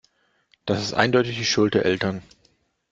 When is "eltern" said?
1.85-2.23